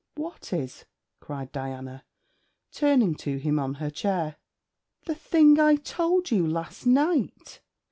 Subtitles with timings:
[0.15, 0.85] 'What is?'
[1.19, 2.03] cried Diana,
[2.71, 4.37] turning to him on her chair.
[5.05, 7.61] 'The thing I told you last night.'